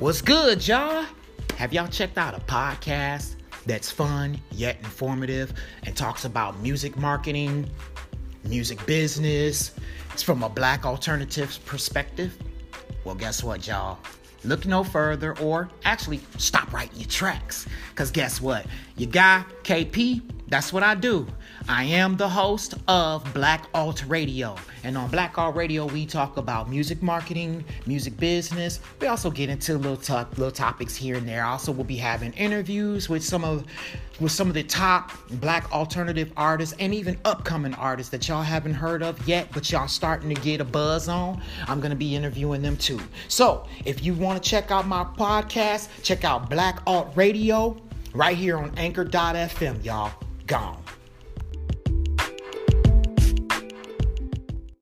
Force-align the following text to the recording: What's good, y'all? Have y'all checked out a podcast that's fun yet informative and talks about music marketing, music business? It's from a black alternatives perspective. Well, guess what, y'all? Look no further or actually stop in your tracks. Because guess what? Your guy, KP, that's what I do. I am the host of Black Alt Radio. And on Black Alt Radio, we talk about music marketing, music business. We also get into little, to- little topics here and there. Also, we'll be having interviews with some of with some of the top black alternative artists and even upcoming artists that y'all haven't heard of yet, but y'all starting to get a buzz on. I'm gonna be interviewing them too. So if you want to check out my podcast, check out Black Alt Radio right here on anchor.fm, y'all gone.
What's 0.00 0.22
good, 0.22 0.66
y'all? 0.66 1.04
Have 1.58 1.74
y'all 1.74 1.86
checked 1.86 2.16
out 2.16 2.34
a 2.34 2.40
podcast 2.40 3.36
that's 3.66 3.90
fun 3.90 4.40
yet 4.50 4.78
informative 4.78 5.52
and 5.82 5.94
talks 5.94 6.24
about 6.24 6.58
music 6.60 6.96
marketing, 6.96 7.68
music 8.42 8.86
business? 8.86 9.72
It's 10.14 10.22
from 10.22 10.42
a 10.42 10.48
black 10.48 10.86
alternatives 10.86 11.58
perspective. 11.58 12.34
Well, 13.04 13.14
guess 13.14 13.44
what, 13.44 13.66
y'all? 13.66 13.98
Look 14.42 14.64
no 14.64 14.84
further 14.84 15.38
or 15.38 15.68
actually 15.84 16.20
stop 16.38 16.72
in 16.72 16.88
your 16.98 17.06
tracks. 17.06 17.68
Because 17.90 18.10
guess 18.10 18.40
what? 18.40 18.64
Your 18.96 19.10
guy, 19.10 19.44
KP, 19.64 20.22
that's 20.50 20.72
what 20.72 20.82
I 20.82 20.96
do. 20.96 21.26
I 21.68 21.84
am 21.84 22.16
the 22.16 22.28
host 22.28 22.74
of 22.88 23.32
Black 23.32 23.66
Alt 23.72 24.04
Radio. 24.06 24.56
And 24.82 24.98
on 24.98 25.08
Black 25.08 25.38
Alt 25.38 25.54
Radio, 25.54 25.86
we 25.86 26.06
talk 26.06 26.36
about 26.38 26.68
music 26.68 27.02
marketing, 27.02 27.64
music 27.86 28.16
business. 28.16 28.80
We 29.00 29.06
also 29.06 29.30
get 29.30 29.48
into 29.48 29.78
little, 29.78 29.96
to- 29.98 30.26
little 30.36 30.50
topics 30.50 30.96
here 30.96 31.16
and 31.16 31.28
there. 31.28 31.44
Also, 31.44 31.70
we'll 31.70 31.84
be 31.84 31.96
having 31.96 32.32
interviews 32.32 33.08
with 33.08 33.22
some 33.24 33.44
of 33.44 33.64
with 34.18 34.32
some 34.32 34.48
of 34.48 34.54
the 34.54 34.62
top 34.62 35.12
black 35.40 35.72
alternative 35.72 36.30
artists 36.36 36.74
and 36.78 36.92
even 36.92 37.18
upcoming 37.24 37.72
artists 37.74 38.10
that 38.10 38.28
y'all 38.28 38.42
haven't 38.42 38.74
heard 38.74 39.02
of 39.02 39.26
yet, 39.26 39.48
but 39.54 39.70
y'all 39.72 39.88
starting 39.88 40.28
to 40.34 40.38
get 40.42 40.60
a 40.60 40.64
buzz 40.64 41.08
on. 41.08 41.40
I'm 41.66 41.80
gonna 41.80 41.94
be 41.94 42.14
interviewing 42.14 42.60
them 42.60 42.76
too. 42.76 43.00
So 43.28 43.66
if 43.86 44.04
you 44.04 44.12
want 44.12 44.42
to 44.42 44.46
check 44.46 44.70
out 44.70 44.86
my 44.86 45.04
podcast, 45.04 45.88
check 46.02 46.24
out 46.24 46.50
Black 46.50 46.82
Alt 46.86 47.12
Radio 47.16 47.80
right 48.12 48.36
here 48.36 48.58
on 48.58 48.72
anchor.fm, 48.76 49.84
y'all 49.84 50.12
gone. 50.50 50.89